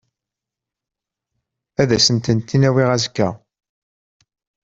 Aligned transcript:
Ad 1.81 1.89
asent-tent-in-awiɣ 1.95 2.89
azekka. 2.95 3.29